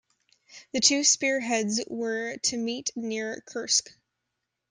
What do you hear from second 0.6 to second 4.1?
The two spearheads were to meet near Kursk.